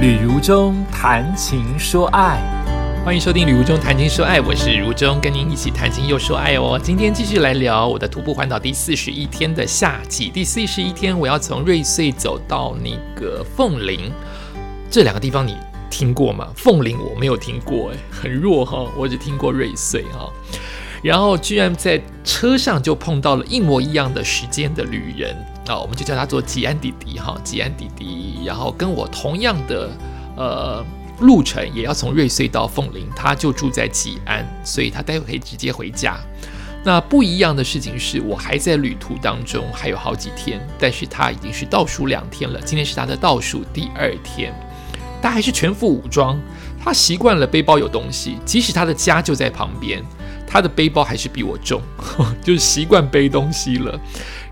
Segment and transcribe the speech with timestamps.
[0.00, 2.40] 旅如中谈情说爱，
[3.04, 6.80] 欢迎收听《旅如中谈情说爱》，我是如中，跟您一起谈情又说爱哦。
[6.82, 10.30] 今天继续来聊我的徒步环岛第四十一天的夏季。
[10.30, 14.10] 第四十一天，我要从瑞穗走到那个凤林，
[14.90, 15.54] 这两个地方你
[15.90, 16.48] 听过吗？
[16.56, 20.30] 凤林我没有听过，哎，很弱哈，我只听过瑞穗哈。
[21.02, 25.36] 然后居然在车上就碰到了一模一样的时间的旅人
[25.70, 28.42] 啊，我们就叫他做吉安弟弟哈，吉安弟弟。
[28.44, 29.88] 然后跟我同样的
[30.36, 30.84] 呃
[31.20, 36.18] 路程，也要从瑞穗到凤林，他就住在吉安，所以他待会可以直接回家。
[36.82, 44.52] 那不一样的事情是我还在旅途当中，还有好几天，但是他已经是倒数两天了，今天是他的倒数第二天，
[45.22, 46.40] 他还是全副武装，
[46.82, 50.02] 他习惯了背包有东西，即使他的家就在旁边。
[50.50, 51.80] 他的背包还是比我重，
[52.42, 53.98] 就是习惯背东西了。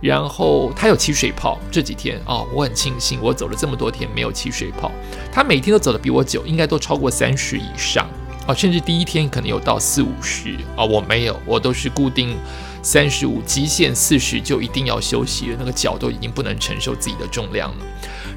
[0.01, 4.93] 然后他有起水泡，这几天啊，我很庆幸我走了这么多天没有起水泡。
[5.33, 8.09] 他每天都走的比我久，应该都超过三十以上
[8.47, 12.37] 啊，甚至第一天可能有到四五十啊，我没有，我都是固定
[12.81, 17.85] 三十五，极限四十就一定要休息了，那个脚都已经不能承受自己的重量了。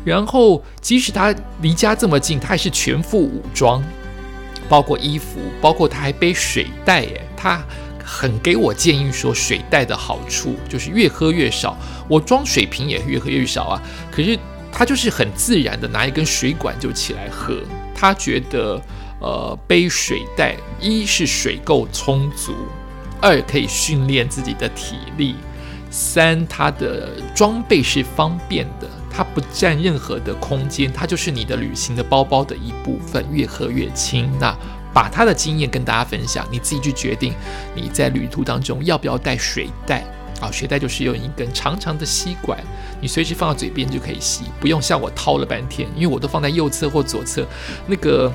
[0.03, 1.31] 然后即使他
[1.62, 3.84] 离家这么近，他还是全副武装。
[4.72, 7.61] 包括衣服，包括他还背水袋，诶，他
[8.02, 11.78] 很给我建议说，水袋的好处就是越喝越少。
[12.08, 14.39] 我装水瓶也越喝越少啊，可是
[14.72, 17.58] 他就是很自然的拿一根水管就起来喝。
[17.94, 18.81] 他觉得，
[19.19, 22.53] 呃，背水袋一是水够充足，
[23.19, 25.35] 二可以训练自己的体力，
[25.89, 28.88] 三他的装备是方便的。
[29.22, 34.28] 它不占任何的空间，它就是你的旅行的包包的一部分，越喝越轻。
[34.39, 34.58] 那
[34.91, 37.36] 把他的经验跟大家分享，你自己去决定
[37.75, 40.03] 你在旅途当中要不要带水袋
[40.39, 40.50] 啊？
[40.52, 42.58] 水袋就是用一根长长的吸管，
[43.00, 47.45] 你随时放到嘴边就可以吸，不用像我掏了半天，因为我都放在右侧或左侧，
[47.85, 48.33] 那个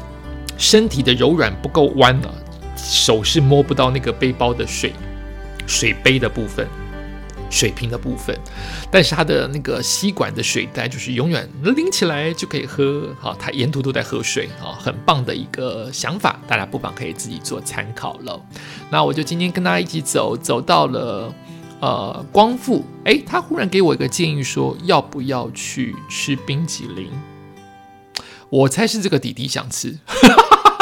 [0.56, 2.32] 身体的柔软不够弯了，
[2.76, 4.92] 手是摸不到那个背包的水
[5.66, 6.64] 水杯的部分。
[7.50, 8.36] 水瓶的部分，
[8.90, 18.40] 但是它的那个吸管的水袋就是永远拎起来就可以喝，好，它沿途都在喝水，啊，很棒的一个想法，大家不妨可以自己做参考了。
[18.90, 21.32] 那我就今天跟大家一起走，走到了
[21.80, 27.08] 呃光复，诶，他忽然给我一个建议说，要不要去吃冰淇淋？
[28.48, 29.98] 我猜是这个弟弟想吃，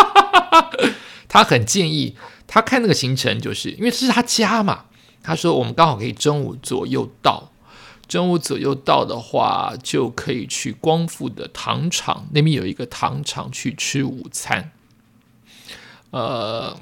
[1.29, 2.17] 他很建议，
[2.47, 4.85] 他看那个行程，就是因为这是他家嘛。
[5.25, 7.51] 他说：“我们刚好可以中午左右到，
[8.07, 14.71] 中午左右到的话，就可以去光复的糖厂那边有一个糖厂去吃午餐。
[16.11, 16.79] 呃，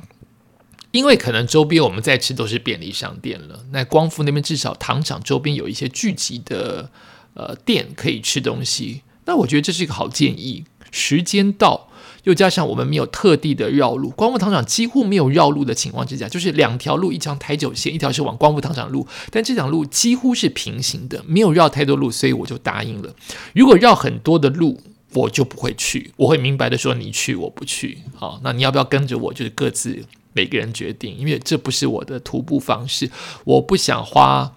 [0.91, 6.91] 因为可能周边我们在吃都是便利商店了，那光复那边至少糖厂周边有一些聚集的
[7.35, 9.03] 呃店可以吃东西。
[9.25, 10.65] 那我觉得这是一个好建议。
[10.91, 11.89] 时间到。”
[12.25, 23.15] 又加上我们没有特地的绕路，光复糖厂几乎没有绕路的情况之下，就是两条路，一条台九线，一条是往光复糖厂路，但这条路几乎是平行的，没有绕太多路，所以我就答应了。
[23.55, 24.81] 如果绕很多的路，
[25.15, 27.99] 我就不会去，我会明白的说你去，我不去。
[28.15, 33.11] 好，那你要不要跟着我，就是各自每个人决定，因为这不是我的徒步方式，
[33.45, 34.55] 我不想花。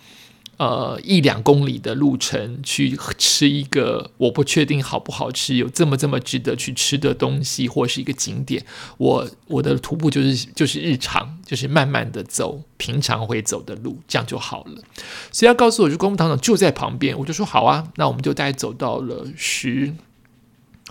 [0.58, 8.66] 呃，一两公里的路程去吃一个我不确定好不好吃，有这么这么值得去吃的东西，或是一个景点，
[8.98, 14.82] 我我的徒步就是就是日常，就是慢慢的走平常会走的路，这样就好了。
[15.30, 19.94] 所以他告诉我，就公务堂长就在旁边，我就说好啊，那我们就大概走到了十，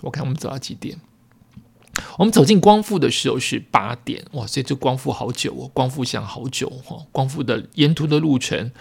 [0.03, 0.99] 我看我们走到几点。
[2.17, 4.47] 我们走进光复的时候是八点，哇！
[4.47, 7.05] 所以这光复好久哦，光复想好久哈。
[7.11, 8.71] 光复的沿途的路程，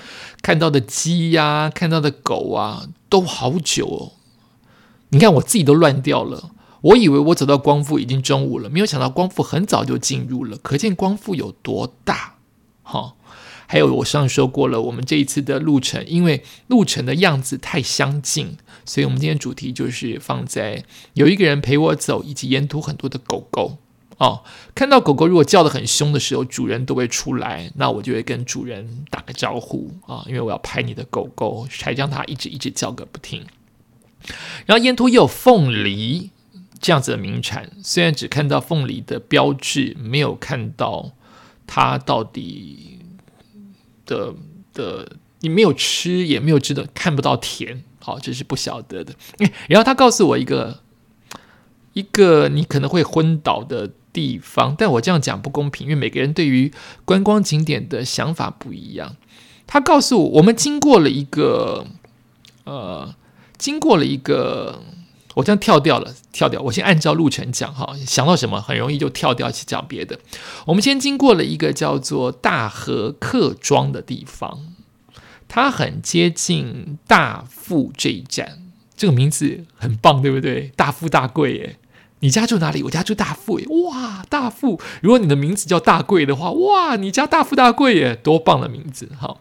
[0.43, 4.13] 看到的鸡呀，看到的狗啊，都好久哦。
[5.11, 12.35] 你看我自己都乱掉了，我以为我走到光复已经中午了，没有想到光复很早就进入了，可见光复有多大
[12.83, 13.15] 哈。
[13.75, 20.85] 还有我上说过了，我们这一次的路程，因为路程的样子太相近，所以我们今天主题就是放在
[21.15, 23.79] 有一个人陪我走，以及沿途很多的狗狗
[24.19, 24.45] 哦。
[24.77, 33.45] 看到狗狗如果叫的很凶的时候，主人都会出来，那我就会跟主人打个招呼啊，因为我要拍你的狗狗，才让它一直一直叫个不停。
[34.67, 36.31] 然后沿途也有凤梨
[36.79, 41.11] 这样子的名产，虽然只看到凤梨的标志，没有看到
[41.67, 42.94] 它到底。
[44.07, 44.35] 的
[44.73, 49.15] 的，你没有吃，也没有知道，看不到甜，好，这是不晓得的。
[49.69, 50.81] 然后他告诉我一个
[51.93, 56.73] 一个你可能会昏倒的地方，但我这样讲不公平，因为每个人对于
[57.05, 59.17] 观光景点的想法不一样。
[59.67, 61.87] 他告诉我，我们经过了一个
[62.65, 63.15] 呃，
[63.57, 64.83] 经过了一个
[65.35, 66.61] 我这样跳掉了，跳掉。
[66.63, 70.19] 我先按照路程讲哈，想到什么很容易就跳掉去讲别的。
[70.67, 74.75] 我们先经过了一个叫做大和客庄的地方，
[75.49, 78.59] 它很接近大富这一站，
[78.97, 80.73] 这个名字很棒，对不对？
[80.77, 81.77] 大富大贵耶！
[82.21, 82.83] 你家住哪里？
[82.85, 83.67] 我家住大富耶！
[83.67, 84.81] 哇，大富！
[85.03, 89.11] 如果你的名字叫大贵的话，哇，你家大富大贵耶，多棒的名字！
[89.21, 89.37] 哈，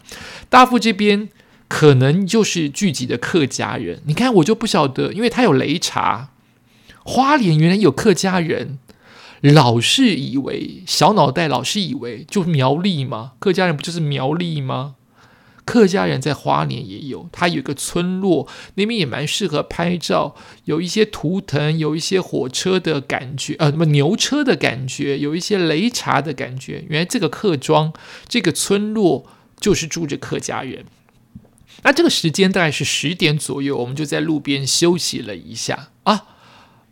[0.49, 1.29] 大富这边。
[1.73, 6.29] 可能就是聚集的客家人，你看我就不晓得，因为他有擂茶，
[7.03, 8.77] 花莲原来有客家人，
[9.41, 13.31] 老是以为小脑袋老是以为就苗栗吗？
[13.39, 14.93] 客家人不就是苗栗吗？
[15.65, 20.35] 客家人在花莲也有，他有一个村落，那边也蛮适合拍照，
[20.65, 26.85] 有一些图腾，有一些火车的感觉，呃，什么牛车的感觉，有一些擂茶的感觉。
[26.87, 27.91] 原来这个客庄，
[28.27, 29.25] 这个村落
[29.59, 30.85] 就是住着客家人。
[31.83, 36.25] 那这个时间大概是十点左右，我们就在路边休息了一下啊，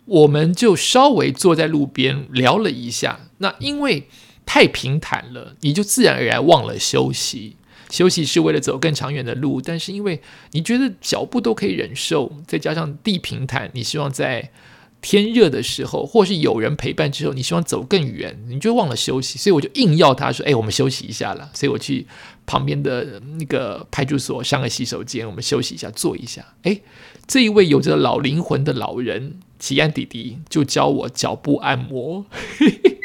[0.05, 3.27] 我们就稍微坐在路边聊了一下。
[3.39, 4.07] 那因为
[4.45, 7.55] 太平坦了，你就自然而然忘了休息。
[7.89, 10.21] 休息是为了走更长远的路，但是因为
[10.51, 14.51] 你觉得脚步都可以忍受，再加上地平坦，你希望在。
[15.01, 22.05] 天热的时候，或是有人陪伴之后，你希望走更远，你就忘了休息，所以我就硬要他说：“哎，我们休息一下了。”所以我去
[22.45, 26.45] 旁边的那个派出所上个洗手间，我们休息一下，坐一下。
[26.63, 26.79] 哎，
[27.25, 32.25] 这一位有着老灵魂的老人，吉安弟弟就教我脚部按摩，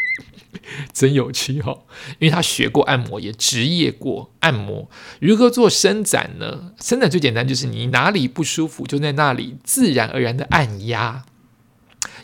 [0.93, 1.79] 真有趣哈！
[2.19, 4.91] 因为他学过按摩，也职业过按摩。
[5.21, 6.73] 如何做伸展呢？
[6.81, 11.25] 伸展最简单，就是你哪里不舒服，就在那里自然而然的按压。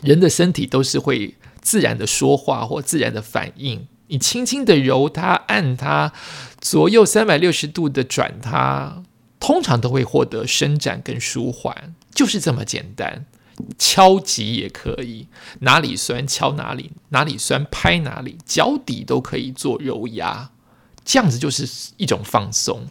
[0.03, 3.87] 人的身体都是会自然的说话或自然的反应。
[4.07, 6.13] 你轻轻的揉它、按它，
[6.59, 9.01] 左右三百六十度的转它，
[9.39, 13.25] 通常都会获得伸展跟舒缓，就是这么简单。
[13.77, 15.27] 敲击也可以，
[15.59, 20.49] 哪里酸敲哪里，哪里酸拍哪里，脚底都可以做揉压，
[21.05, 22.87] 这样子就是一种放松。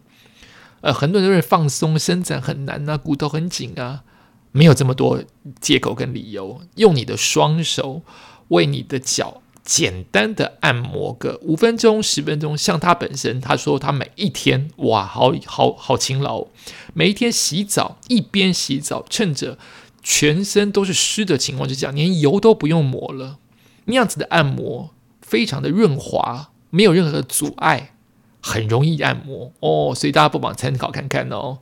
[0.80, 4.02] 呃，很多人认为放松伸展很难啊，骨头很紧啊。
[4.52, 5.22] 没有这么多
[5.60, 8.02] 借口跟理由，用你的双手
[8.48, 12.56] 为你的脚简单的按摩个五分钟、十分钟。
[12.56, 16.46] 像他本身，他说他每一天哇，好好好勤劳，
[16.92, 19.56] 每一天洗澡，一边洗澡，趁着
[20.02, 23.38] 全身都是湿的情况之下，连油都不用抹了，
[23.86, 24.90] 那样子的按摩
[25.22, 27.94] 非常的润滑，没有任何的阻碍，
[28.42, 29.94] 很容易按摩哦。
[29.94, 31.60] 所以大家不妨参考看看哦。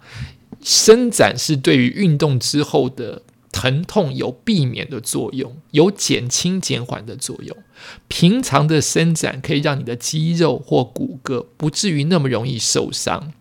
[0.62, 3.22] 伸展是对于运动之后的
[3.52, 7.56] 疼痛有避免的作用，有减轻减缓的作用。
[8.08, 13.32] 平常的伸展可以让你的肌肉或骨骼不至于那么容易受伤。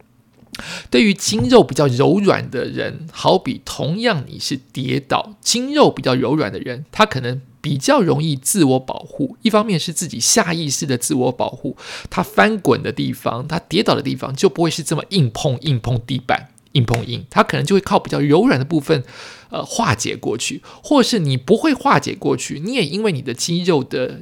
[0.89, 9.37] 对于筋肉比较柔软的人，好比同样你是跌倒，筋肉比较柔软的人，他可能比较容易自我保护。
[9.41, 11.77] 一方面是自己下意识的自我保护，
[12.09, 16.49] 他翻滚的地方，他跌倒的地方就不会是这么硬碰硬碰地板。
[16.73, 19.03] 硬碰硬，它可能就会靠比较柔软的部分，
[19.49, 24.21] 呃，化解过去，或是你不会化解过去，你也因为你的肌肉的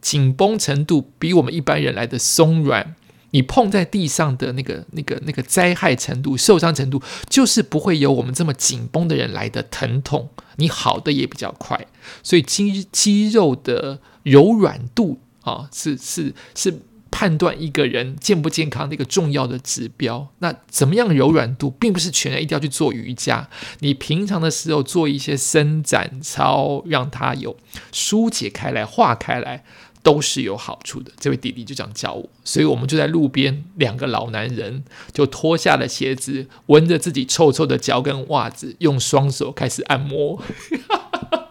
[0.00, 2.94] 紧绷程度比我们一般人来的松软，
[3.32, 11.88] 你碰在地上的那个、那个、那个灾害程度、受伤程度，就是不会有我们这么紧绷的人来的疼痛，你好的也比较快，
[12.22, 16.82] 所以肌肌肉的柔软度啊，是是是。
[17.18, 23.48] 判断一个人健不健康的一个重要的指标，那怎么样柔软度，并不是全人一定要去做瑜伽。
[23.80, 27.56] 你平常的时候做一些伸展操，让它有
[27.90, 29.64] 疏解开来、化开来，
[30.04, 31.10] 都是有好处的。
[31.18, 40.40] 这位弟弟就这样教我，所以我们就在路边，两个老男人就脱下了鞋子，闻着自己臭臭的脚跟袜子，用双手开始按摩。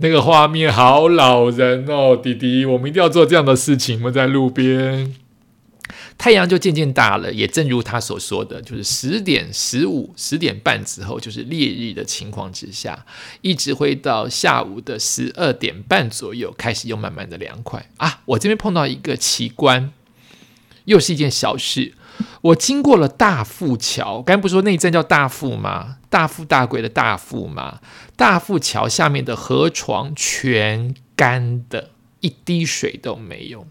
[0.00, 3.98] 那个画面好老人哦，弟弟，我们一定要做这样的事情。
[3.98, 5.12] 我们在路边，
[6.16, 13.04] 太阳就渐渐大了，也正如他所说的，就是十点十五、十点半之后，就是烈日的情况之下，
[13.40, 18.20] 一直会到下午的十二点半左右，开始又慢慢的凉快啊。
[18.24, 19.92] 我这边碰到一个奇观，
[20.84, 21.94] 又是一件小事。
[22.40, 25.96] 我经过了大富桥，刚才不说那一站叫大富吗？
[26.08, 27.80] 大富大贵的大富吗？
[28.16, 33.66] 大富桥下面的河床全干的，一滴水都没有。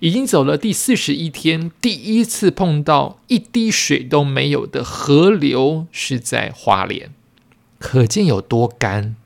[0.00, 7.10] 已经走了第四十一天，第一次碰到一滴水都没有的河流是在花莲，
[7.78, 9.16] 可见有多干。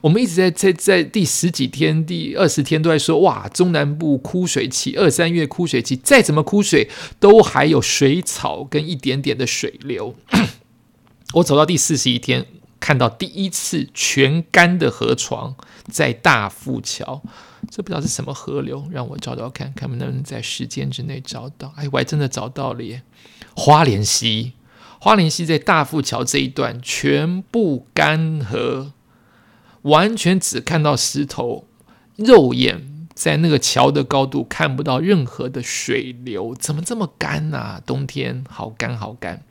[0.00, 10.14] 我们一直在在在第十几天、第二十天都在说，哇，中南部枯水期，二三月枯水期，再怎么枯水都还有水草跟一点点的水流。
[11.34, 12.46] 我走到第四十一天。
[12.78, 15.56] 看到第一次全干的河床
[15.90, 17.20] 在大富桥。
[17.68, 21.72] 这不知道是什么河流，让我找找看看能不能在时间之内找到。
[21.76, 23.02] 哎，我还真的找到了耶！
[23.56, 24.52] 花莲溪，
[25.00, 28.90] 花莲溪在大富桥这一段全部干涸，
[29.86, 31.66] 完全只看到石头，
[32.16, 37.80] 肉眼在那个桥的高度看不到任何的水流，怎么这么干呐？
[37.84, 39.42] 冬天好干好干。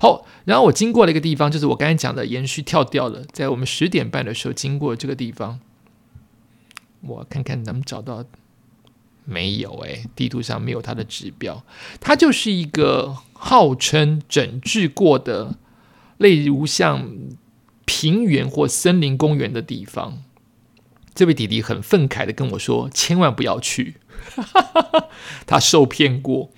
[0.00, 5.58] 好，然后我经过了一个地方，就是我刚才讲的延续跳掉了，在我们十点半的时候经过这个地方。
[7.00, 8.24] 我看看能不能找到，
[9.24, 11.64] 没有哎，地图上没有它的指标。
[12.00, 15.56] 它就是一个号称整治过的，
[16.16, 17.08] 例如像
[17.88, 20.22] 平原或森林公园的地方。
[21.14, 23.96] 这位弟弟很愤慨的跟我说：“千万不要去，
[25.48, 26.50] 他受骗过，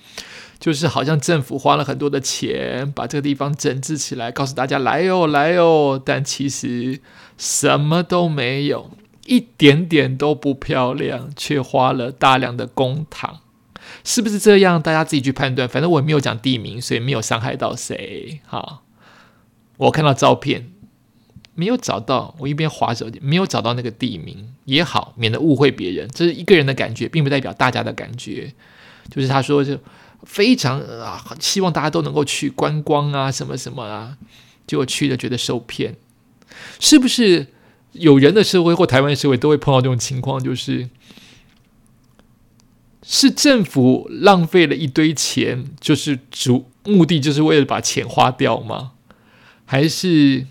[0.59, 6.99] 就是好像政府花了很多的钱把这个地方整治起来，告诉大家来哦来哦，但其实
[7.37, 8.91] 什么都没有。”
[9.27, 13.35] 一点点都不漂亮，却花了大量的公帑，
[14.03, 14.81] 是不是这样？
[14.81, 15.69] 大家自己去判断。
[15.69, 18.41] 反正我也没有讲地名，所以没有伤害到谁。
[18.47, 18.81] 哈，
[19.77, 20.71] 我看到照片，
[21.61, 22.33] 没有找到。
[22.39, 26.09] 我一边划手机，没有找到那个地名也好，免得误会别人。
[26.11, 28.51] 这是一个人的感觉，并不代表大家的感觉。
[29.11, 29.77] 就是他说，就
[30.23, 34.17] 非常啊，希望大家都能够去观光啊，什么什么啊，
[34.65, 35.95] 结果去了觉得受骗，
[36.79, 37.47] 是不是？
[37.93, 40.89] 有人的社会或台湾社会都会碰到这种情况，就是
[43.03, 48.93] 是政府浪费了一堆钱，就是主目的就是为了把钱花掉吗？
[49.65, 50.47] 还是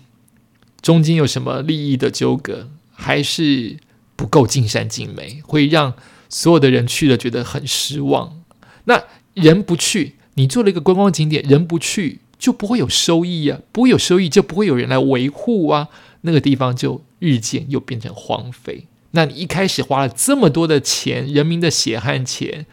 [0.81, 2.69] 中间有什么利益的纠葛？
[2.91, 3.77] 还是
[4.15, 5.93] 不够尽善尽美，会让
[6.29, 8.41] 所有的人去了觉得很失望？
[8.85, 15.89] 那人不去，你做了一个观光景点，人不去就不会有收益啊，不会有收益就不会有人来维护啊，
[16.21, 17.03] 那个地方就。
[17.21, 18.87] 日渐又变成荒废。
[19.11, 22.65] 那你一开始花了这么多的钱，人民的血汗钱，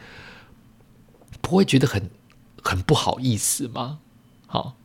[1.39, 2.09] 不会觉得很
[2.63, 3.99] 很不好意思吗？
[4.47, 4.75] 好，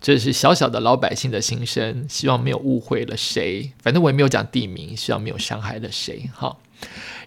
[0.00, 3.72] 这是小小的老百姓的心声，希望没有误会了谁。
[3.82, 6.30] 反正我也没有讲地名，希望没有伤害了谁。
[6.32, 6.60] 好，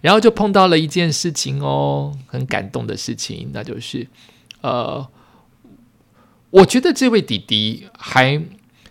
[0.01, 4.07] 然后就碰到了一件事情哦，很感动的事情，那就是
[4.61, 5.07] 呃，
[6.49, 8.43] 我觉得这位弟弟还。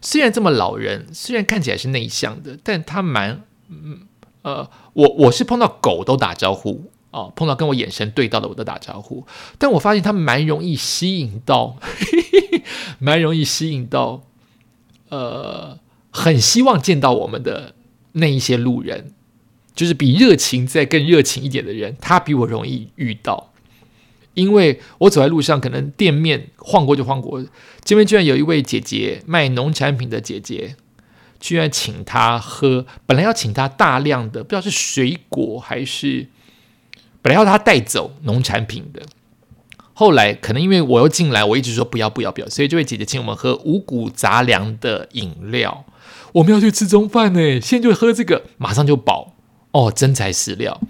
[0.04, 4.00] 虽然这么老人，虽然看起来是内向的，但他蛮嗯
[4.42, 9.24] 呃，我我是碰到狗都打招呼哦，碰到跟我眼神对到的我都打招呼，
[9.58, 11.76] 但我发现他蛮容易吸引到，
[12.98, 14.22] 蛮容易吸引到，
[15.10, 15.78] 呃，
[16.10, 17.74] 很希望见到我们的
[18.12, 19.12] 那一些路人，
[19.74, 23.52] 就是比热情再更热情一点的人，他比我容易遇到。
[24.34, 27.44] 因为我走在路上，可能店面晃过就晃过，
[27.84, 30.76] 这边居然有一位姐姐卖农产品的姐姐，
[31.38, 36.28] 居然请他喝，本来要请他大量的，不知道是水果还是，
[37.22, 39.00] 本来要他带走农产品的，
[39.94, 45.84] 后来可能因为我又进来，我一直说不要不要不要，所以这位姐姐请我们喝五谷杂粮的饮料，
[46.32, 49.34] 我们要去吃中饭呢，现在就喝这个，马上就饱
[49.70, 50.80] 哦，真材实料。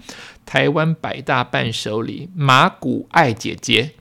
[0.45, 3.91] 台湾百大伴手礼马古爱姐姐，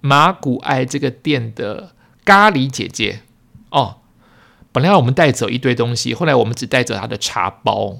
[0.00, 1.92] 马古爱这个店的
[2.24, 3.20] 咖喱姐姐
[3.70, 3.98] 哦。
[4.72, 7.98] 本来要我们带走一堆东西，后来我们只带走她的茶包，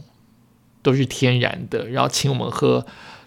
[0.83, 1.87] 都是天然的。
[1.89, 2.85] 然后请我们喝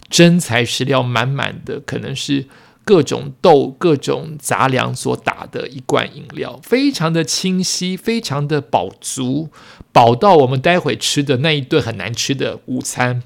[0.10, 2.48] 真材实料满满的，可能是
[2.84, 9.50] 各种豆、各种杂粮所打的一罐饮料，非常的清晰，非常的饱足，
[9.92, 13.24] 饱到我们待会吃的那一顿很难吃的午餐。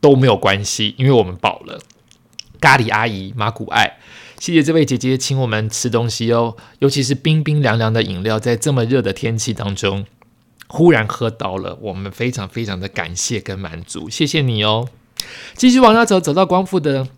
[0.00, 1.80] 都没有关系，因为我们饱了。
[2.60, 3.96] 咖喱阿姨马古爱，
[4.38, 10.04] 谢谢这位姐姐请我们吃东西哦，尤其是冰冰凉凉的饮料，在这么热的天气当中，
[10.66, 14.90] 忽然喝到了，我们非常非常的感谢跟满足，谢谢你哦。
[15.56, 17.08] 继续往下走，走到光复的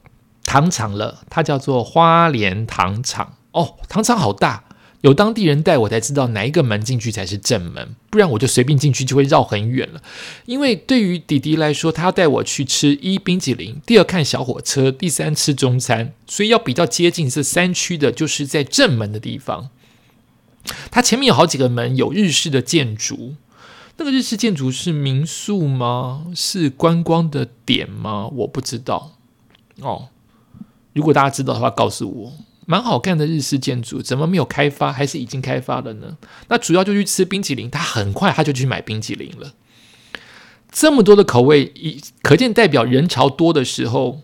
[0.44, 4.64] 糖厂了，它叫做花莲糖厂哦，糖厂好大。
[5.02, 10.02] 有当地人带我才知道哪一个门进去才是正门，不然我就随便进去就会绕很远了。
[10.46, 19.68] 因为对于弟弟来说，他要带我去吃一冰淇淋，第二看小火车，第三吃中餐，所以要比较接近这三区的，就是在正门的地方。
[20.90, 23.36] 它前面有好几个门，有日式的建筑。
[23.98, 26.26] 那个日式建筑是民宿吗？
[26.34, 28.28] 是观光的点吗？
[28.28, 29.12] 我不知道。
[29.80, 30.08] 哦，
[30.92, 32.32] 如果大家知道的话，告诉我。
[32.68, 34.92] 蛮好看的日式建筑，怎么没有开发？
[34.92, 36.16] 还是已经开发了呢？
[36.48, 39.54] 那主要就去吃冰淇淋，他很快他就去买冰淇淋了。
[40.72, 44.20] 这么多的口味，一可见代表人潮多的时候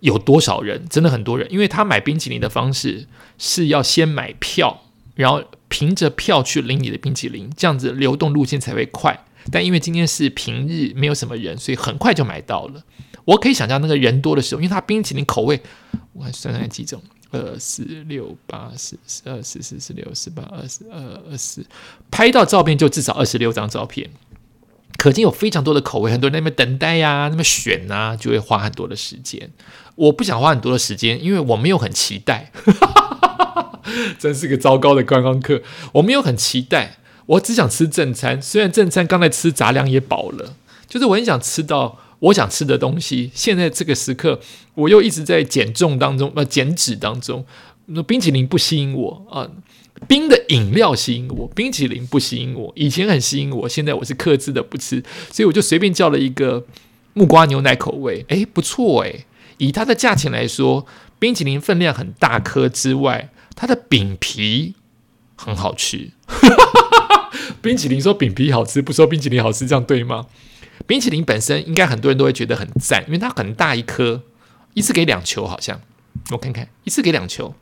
[0.00, 0.86] 有多少人？
[0.90, 3.06] 真的很多人，因为他买冰淇淋的方式
[3.38, 4.82] 是要先买票，
[5.14, 9.24] 然后凭着票去领你的冰淇淋，这样子流动路线才会快。
[9.50, 12.82] 但因为今天是平日，没有什么人，所以很快就买到了。
[13.24, 15.60] 我可以想象那个人多的时候，因为它冰淇淋口味，
[16.12, 21.64] 我算算几种：二四六八十十二十四十六十八二十二二十，
[22.10, 24.10] 拍到照片就至少二十六张照片，
[24.96, 29.50] 可见有非常多的口味，很多人在那边等待呀，那边选啊，就会花很多的时间。
[29.94, 32.50] 我不想花很多的时间，因为我没有很期待，
[34.18, 35.62] 真是个糟糕的观光客。
[35.92, 38.40] 我没有很期待，我只想吃正餐。
[38.40, 40.56] 虽然正餐刚才吃杂粮也饱了，
[40.88, 43.30] 就是我很想吃到我想吃的东西。
[43.34, 44.40] 现在这个时刻，
[44.74, 47.44] 我又一直在减重当中，呃，减脂当中。
[47.86, 49.50] 那冰淇淋不吸引我啊，
[50.06, 52.72] 冰的饮料吸引我，冰淇淋不吸引我。
[52.76, 56.64] 以前很吸引我，现在我是克制的不吃，所以我就随便叫了一个
[57.14, 58.24] 木瓜牛奶口味。
[58.28, 59.26] 诶，不错诶。
[59.58, 60.86] 以它的价钱来说，
[61.18, 64.74] 冰淇淋分量很大颗之外，它的饼皮
[65.36, 66.10] 很好吃。
[67.60, 70.26] 冰淇淋说饼皮好吃，不说冰淇淋好吃，这样对吗？
[70.86, 74.22] 冰淇淋本身应该很多人都会觉得很赞，因为它很大一颗，
[74.74, 75.80] 一次给两球，好像
[76.30, 77.54] 我看看，一次给两球，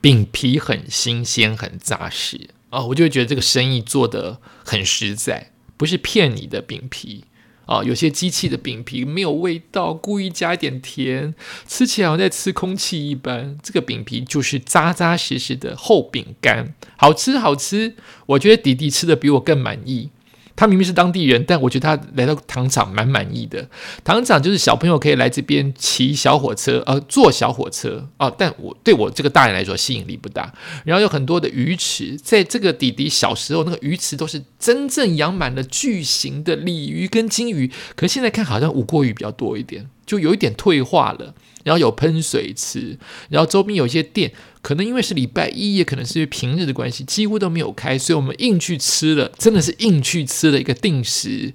[0.00, 7.24] 饼皮很新鲜，很扎实啊，我就会觉得这个生意做得很实在，不是骗你的饼皮。
[7.66, 11.34] 啊，有些机器的饼皮没有味道，故意加一点甜，
[11.66, 13.58] 吃起来好像在吃空气一般。
[13.62, 17.94] 这个饼皮就是扎扎实实的厚饼干，好吃好吃。
[18.26, 20.10] 我觉得弟弟吃的比我更满意。
[20.56, 23.68] 他明明是当地人，但我觉得他来到糖厂蛮满意的。
[24.02, 28.32] 糖厂就是小朋友可以来这边骑小火车，呃，坐小火车啊。
[28.36, 30.52] 但我对我这个大人来说吸引力不大。
[30.84, 41.34] 然后有很多的鱼池，在这个弟弟小时候，那个鱼池都是真正养满了巨型的鲤鱼跟金鱼，可现在看好像五过鱼比较多一点，就有一点退化了。
[41.64, 42.96] 然后有喷水池，
[43.28, 44.32] 然后周边有一些店，
[44.66, 51.54] 可能因为是礼拜一，也可能是因为平日的关系，几乎都没有开，所以我们硬去吃了，真的是硬去吃了一个定时，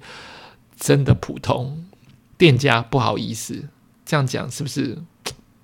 [0.79, 1.83] 真的普通。
[2.37, 3.67] 店家不好意思，
[4.05, 4.97] 这样讲是不是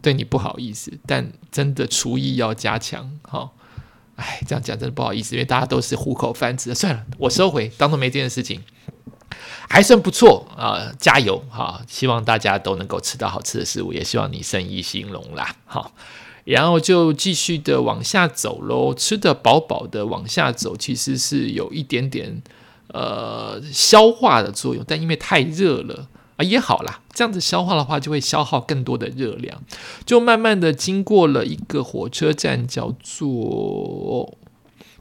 [0.02, 0.92] 对你不好意思？
[1.06, 3.56] 但真的厨艺要加强，好，
[4.18, 8.62] 哎，这样讲真的不好意思，因为大家都是糊口饭吃，算了，我收回，当做没这件事情。
[9.70, 11.82] 还算不错啊，加油哈！
[11.88, 15.56] 希望大家都能够吃到好吃的食物，也希望你生意兴隆啦。
[15.66, 15.94] 好，
[16.48, 22.42] 然后就继续的往下走喽，吃的饱饱的往下走，其实是有一点点
[22.88, 26.08] 呃消化的作用，但因为太热了
[26.38, 27.02] 啊，也好啦。
[27.14, 29.62] 这样子消化的话，就会消耗更多的热量，
[30.06, 34.38] 就慢慢的经过了一个火车站，叫做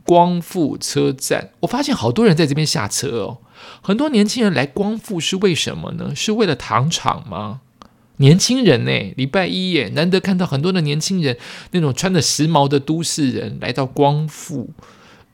[0.04, 1.50] 光复车站。
[1.60, 3.38] 我发现好多人在这边下车哦。
[3.82, 6.12] 很多年轻人来光复是为什么呢？
[6.14, 7.60] 是为了糖厂吗？
[8.18, 9.14] 年轻人呢？
[9.16, 11.36] 礼拜一耶，难得看到很多的年轻人，
[11.72, 14.70] 那种穿着时髦的都市人来到光复，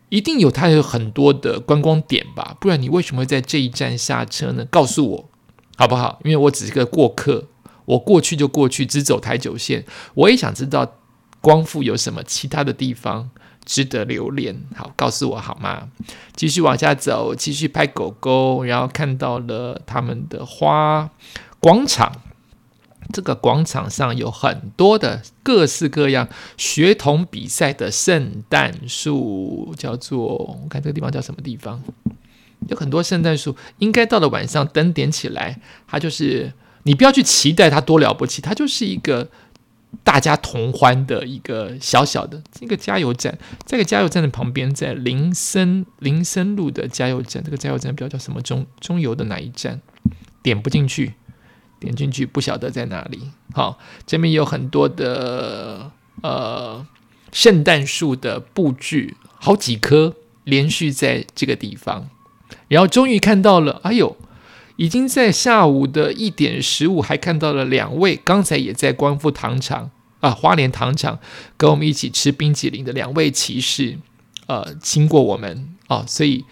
[0.08, 2.56] 一定有他有很多的观光点吧？
[2.60, 4.64] 不然你为什么会在这一站下车呢？
[4.66, 5.30] 告诉我
[5.76, 6.20] 好不好？
[6.24, 7.48] 因为我只是个过客，
[7.84, 9.84] 我过去就过去，只走台九线。
[10.14, 10.96] 我也想知道
[11.40, 13.30] 光复有什么其他的地方。
[13.64, 15.88] 值得留恋，好，告诉我好吗？
[16.34, 21.08] 继续往下走，继续拍狗狗，然后看到了他们的花
[21.60, 22.12] 广场。
[23.12, 31.82] 这个广场上有很多的各式各样学童比赛的圣诞树，叫做我看这个地方叫什么地方？
[32.68, 36.52] 有很多圣诞树，应该到了晚上灯点起来，它就是
[36.84, 39.28] 你不要去期待它多了不起，它就是一个。
[40.02, 49.82] 大家同欢的一个小小的一个加油站，这个加油站的旁边，在林森林森路的加油站，这个加油站标叫什么中中油的哪一站？
[50.42, 51.12] 点不进去，
[51.82, 53.20] 点进去不晓得在哪里。
[53.52, 55.90] 好，这边有很多的
[56.22, 56.86] 呃
[57.32, 60.14] 圣诞树的布置，好几棵
[60.44, 62.08] 连续在这个地方，
[62.68, 64.16] 然后终于看到了，哎呦！
[64.76, 69.90] 已经在下午的一点十五，还看到了两位刚才也在光复糖厂
[70.20, 71.20] 啊，花莲糖厂
[71.58, 73.98] 跟我们一起吃冰淇淋的两位骑士，
[74.46, 76.44] 呃，经过我们啊，所以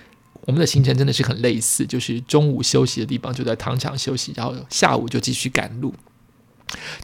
[0.47, 5.95] 我们的行程真的是很类似，就是中午休息的地方就在糖厂休息，然后下午就继续赶路。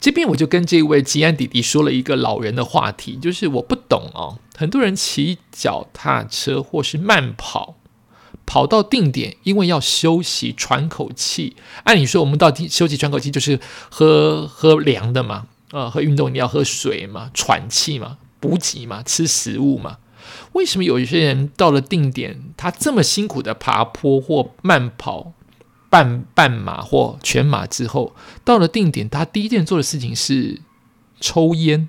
[0.00, 7.76] 这边我就跟这位吉安弟弟说了一个老人的话题，就是我不懂哦，很多人骑脚踏车或是慢跑。
[8.48, 11.56] 跑到定点，因为要休息喘口气。
[11.82, 13.58] 按理说，我们到底休息喘口气就是
[13.90, 19.96] 喝喝凉的嘛，呃，喝运动你要喝水嘛，喘气嘛，补给嘛，吃食物嘛。
[20.56, 25.34] 为什么有一些人到了定点，他这么辛苦的爬坡或慢跑
[25.90, 30.62] 半半马或全马之后，到了定点，他第一件做的事情是
[31.20, 31.88] 抽烟？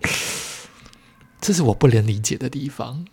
[1.40, 3.04] 这是我不能理解的地方。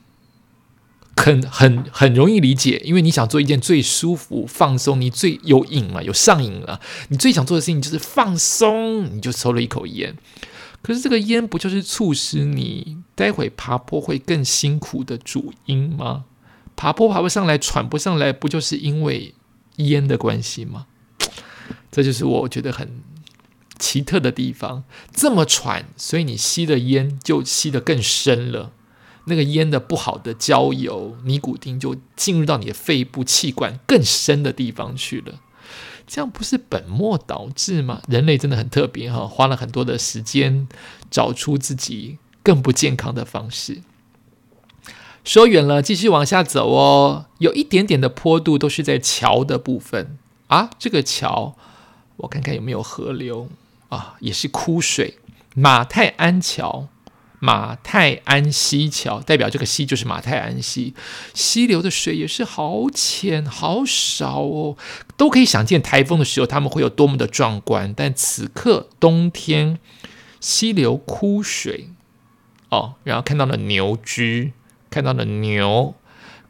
[1.17, 6.79] 很很很容易理解，因为你想做一件最舒服、放松，你最有瘾了，有上瘾了。
[7.09, 10.15] 你最想做的事情就是放松，你就抽了一口烟。
[10.87, 16.23] 可是这个烟不就是促使你待会爬坡会更辛苦的主因吗？
[16.77, 19.35] 爬坡爬不上来，喘不上来，不就是因为
[19.75, 20.85] 烟的关系吗？
[21.91, 23.01] 这就是我觉得很
[23.77, 24.85] 奇特的地方。
[25.13, 28.71] 这么喘，所以你吸的烟就吸得更深了。
[29.25, 35.41] 那个烟的不好的焦油尼古丁就进入到你的肺部气管更深的地方去了，
[36.07, 38.01] 这样不是本末倒置吗？
[38.07, 40.67] 人类真的很特别哈，花了很多的时间
[41.11, 43.83] 找出自己更不健康的方式。
[45.25, 50.17] 说远了，继续往下走哦，有一点点的坡度都是在桥的部分
[50.47, 50.69] 啊。
[50.79, 51.55] 这个桥
[52.15, 53.49] 我看看有没有河流
[53.89, 55.17] 啊，也是枯水，
[55.53, 56.87] 马泰安桥。
[57.39, 60.95] 马泰安溪桥代表这个溪就是马泰安溪，
[61.35, 64.75] 溪流的水也是好浅好少哦，
[65.15, 67.93] 都可以想见台风的时候他们会有多么的壮观。
[67.95, 69.77] 但此刻冬天
[70.39, 71.89] 溪流枯水
[72.69, 74.51] 哦，然后看到了牛只，
[74.89, 75.93] 看到了牛，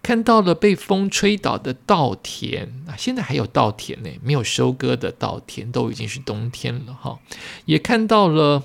[0.01, 7.19] 看到了被风吹倒的稻田啊，现在还有稻田呢，没有收割的稻田都已经是冬天了哈，
[7.65, 8.63] 也看到了。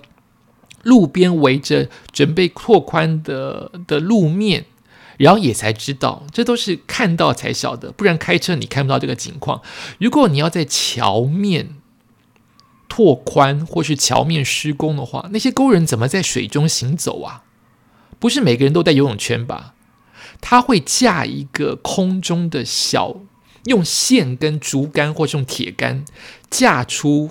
[0.82, 4.66] 路边围着准备拓宽的的路面，
[5.16, 9.62] 然后也才知道，这都是看到才晓得，不然开车你看不到这个情况。
[9.98, 11.76] 如果你要在桥面
[12.88, 17.44] 拓宽或是桥面施工的话，那些工人怎么在水中行走啊？
[18.18, 19.74] 不是每个人都带游泳圈吧？
[20.40, 23.20] 他会架一个空中的小，
[23.66, 26.04] 用线跟竹竿或是用铁杆
[26.50, 27.30] 架出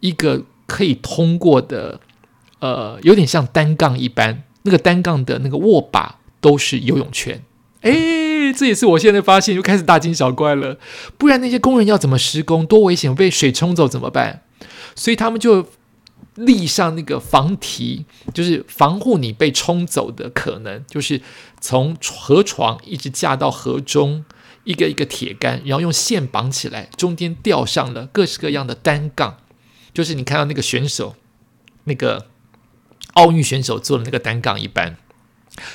[0.00, 2.00] 一个可以通过的。
[2.60, 7.42] 呃，有点像单杠一般，那个单杠的那个握把都是游泳圈。
[7.80, 10.78] 哎，这也是我现在发现，又开始大惊小怪了。
[11.16, 12.66] 不然那些工人要怎么施工？
[12.66, 13.14] 多危险！
[13.14, 14.42] 被水冲走怎么办？
[14.94, 15.66] 所以他们就
[16.34, 20.84] 立上那个防堤，就是防护你被冲走的可能。
[20.86, 21.22] 就是
[21.62, 24.26] 从河床一直架到河中，
[24.64, 29.38] 一个一个铁杆，然后用线绑起来，中间吊上了各式各样的单杠。
[29.94, 31.16] 就是你看到那个选手，
[31.84, 32.26] 那个。
[33.14, 34.96] 奥运选手做的那个单杠一般，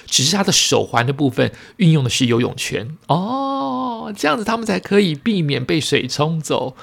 [0.05, 6.75] 只是他的手环的部分运用的是游泳圈哦，这样子他们才可以避免被水冲走。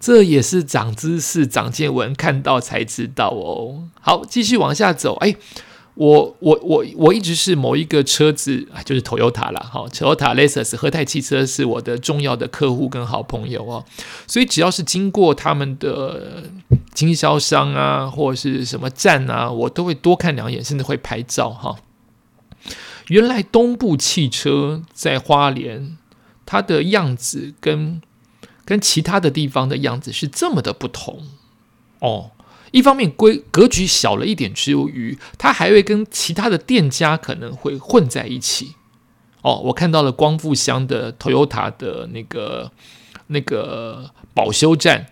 [0.00, 3.88] 这也是长知识、长见闻，看到才知道哦。
[4.00, 5.34] 好，继续往下走，哎。
[5.98, 13.84] 我我我我一直是某一个车子啊，就是 Toyota 啦，哈，Toyota、Lexus、和泰汽车是我的重要的客户跟好朋友哦，
[14.28, 16.44] 所以只要是经过他们的
[16.94, 21.74] 经销商啊，或者是什么站啊，我都会多看两眼，甚至会拍照哈。
[23.08, 25.98] 原来东部汽车在花莲，
[26.46, 28.00] 它的样子跟
[28.64, 31.22] 跟其他的地方的样子是这么的不同
[31.98, 32.30] 哦。
[32.70, 38.74] 一方面规格局小了一点之余，它还会跟其他的店家可能会混在一起。
[39.42, 42.72] 哦，我看到了光复乡的 Toyota 的那个
[43.28, 45.06] 那个保修站，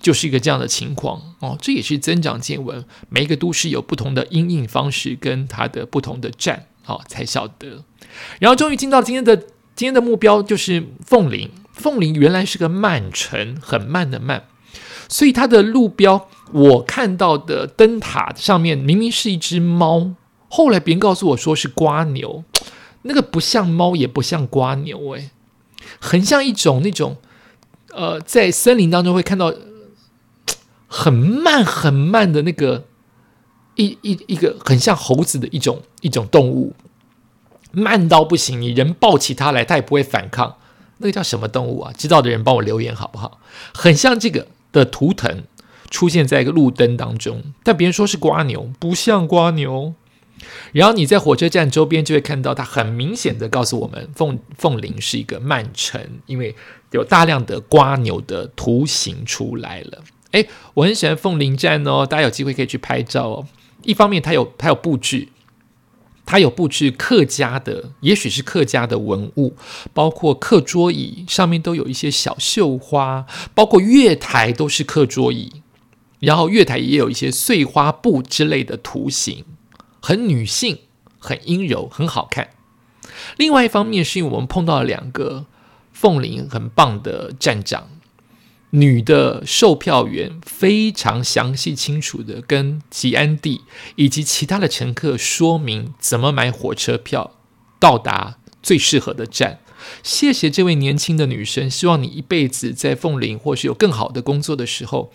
[0.00, 1.34] 就是一个这样的情况。
[1.40, 2.84] 哦，这也是增长见闻。
[3.08, 7.84] 每一个都市有不同的应应方式跟它的不同的站，好才晓得。
[8.38, 11.50] 然后终于进到今天的今天的目标就是凤林。
[11.72, 14.44] 凤林原来是个慢城，很慢的慢。
[15.08, 20.14] 所以它的路标，我看到的灯塔上面明明是一只猫，
[20.48, 22.44] 后来别人告诉我说是瓜牛，
[23.02, 25.30] 那个不像猫，也不像瓜牛，诶，
[25.98, 27.16] 很像一种那种，
[27.92, 29.54] 呃，在森林当中会看到
[30.86, 32.84] 很慢很慢的那个
[33.76, 36.74] 一一一个很像猴子的一种一种动物，
[37.72, 40.56] 慢到不行，你人抱起它来，它也不会反抗，
[40.98, 41.92] 那个叫什么动物啊？
[41.96, 43.40] 知道的人帮我留言好不好？
[43.72, 44.48] 很像这个。
[44.72, 45.44] 的图腾
[45.92, 49.94] 出现在一个路灯当中，但别人说是瓜牛，不像瓜牛。
[50.72, 56.56] 然后你在火车站周边就会看到，它很明显的告诉我们，凤凤林是一个慢城，因为
[56.90, 60.02] 有大量的瓜牛的图形出来了。
[60.32, 63.46] 诶，我很喜欢凤林站哦，大家有机会可以去拍照哦。
[63.84, 65.28] 一方面它有它有布置。
[66.24, 69.56] 它有布置客家的，也许是客家的文物，
[69.92, 75.61] 包括课桌椅上面都有一些小绣花，包括月台都是课桌椅，
[76.22, 79.44] 然后月台也有一些碎花布之类的图形，
[80.00, 80.78] 很女性，
[81.18, 82.50] 很阴柔，很好看。
[83.36, 85.46] 另外一方面是因为我们碰到了两个
[85.92, 87.88] 凤林很棒的站长，
[88.70, 93.62] 女的售票员非常详细清楚的跟吉安地
[93.96, 97.32] 以及其他的乘客说明怎么买火车票
[97.80, 99.58] 到达最适合的站。
[100.04, 105.12] 谢谢这位年轻的女生，希望你一辈子在凤林或是有更好的工作的时候，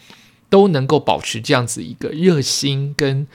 [0.49, 3.27] 都能够保持这样子一个热心跟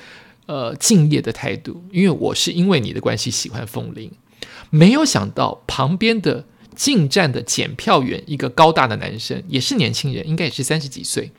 [0.46, 1.84] 呃敬业的态度。
[1.90, 4.10] 因为我是因为你的关系喜欢凤林，
[4.70, 6.46] 没有想到旁边的。
[6.74, 11.30] 进站的检票员，一个高大的男生，也是年轻人，应该也是三十几岁，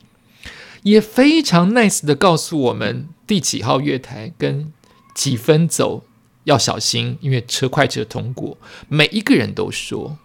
[0.84, 4.72] 也非常 nice 的告诉我们第几号月台跟
[5.12, 6.04] 几分走
[6.44, 8.56] 要小心，因为车快车通过。
[8.88, 10.16] 每一个人都说，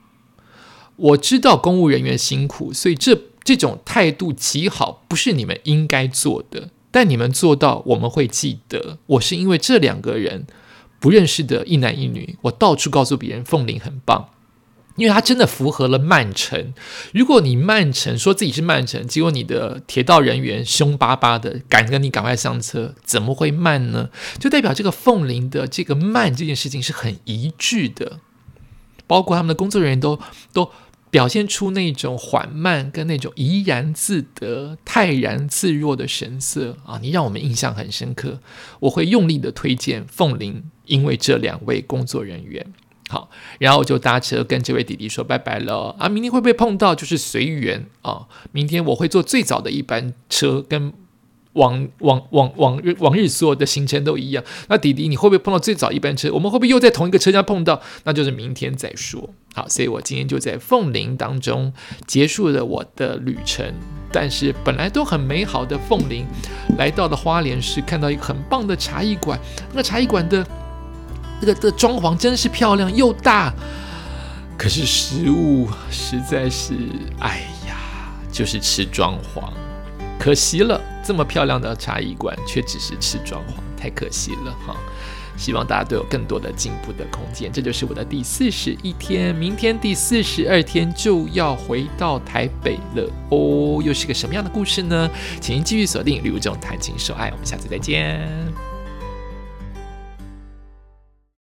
[0.96, 8.98] 我知道公务人员辛苦，所以这这种态度极好，不是你们应该做的，但你们做到，我们会记得。
[9.06, 10.46] 我是因为这两个人
[11.00, 14.30] 不认识的一男一女，我到处告诉别人凤玲很棒。
[14.96, 16.74] 因为他真的符合了曼城。
[17.14, 24.10] 如果你曼城说自己是曼城，结果你的铁道人员凶巴巴的敢跟你赶快上车，怎么会慢呢？
[24.40, 28.20] 就代表这个凤林的这个慢这件事情是很一致的，
[29.08, 30.20] 包括他们的工作人员都
[30.52, 30.70] 都
[31.12, 37.00] 表现出那种缓慢跟那种怡然自得、泰然自若的神色啊！
[37.02, 38.40] 你让我们印象很深刻，
[38.82, 42.74] 我会用力的推荐凤林，因为这两位工作人员。
[43.10, 46.08] 好，然后我就搭车跟这位弟弟说拜拜了啊！
[46.08, 46.94] 明天会不会碰到？
[46.94, 48.28] 就是随缘啊！
[48.52, 50.94] 明天我会坐最早的一班车，跟
[51.54, 54.44] 往往往往日往日所有的行程都一样。
[54.68, 56.32] 那弟弟，你会不会碰到最早一班车？
[56.34, 57.82] 我们会不会又在同一个车厢碰到？
[58.04, 59.30] 那就是明天再说。
[59.54, 61.74] 好，所以我今天就在凤林当中
[62.08, 63.66] 结束了我的旅程。
[64.12, 66.26] 但是本来都很美好的凤林，
[66.78, 69.40] 来到了花莲市，看到一个很棒的茶艺馆。
[69.74, 70.46] 那茶艺馆的。
[71.42, 73.54] 这个的装潢真是漂亮又大，
[74.58, 76.74] 可是食物实在是，
[77.20, 77.78] 哎呀，
[78.30, 79.50] 就是吃装潢，
[80.20, 80.80] 可惜了。
[81.04, 84.76] 这么漂亮的茶艺馆，却只是吃装潢，太可惜了哈。
[85.38, 87.50] 希望大家都有更多的进步的空间。
[87.50, 93.82] 这就是我的第四十一天，明天第四十二天就要回到台北了哦。
[93.82, 95.10] 又是个什么样的故事呢？
[95.40, 98.69] 请您继续锁定《旅游中谈情说爱》，我们下次再见。